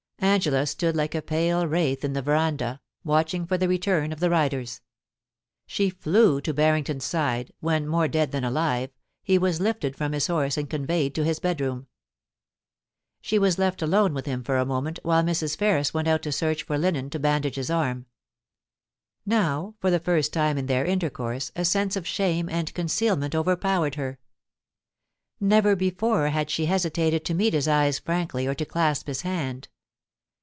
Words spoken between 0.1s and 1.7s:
Angela stood like a pale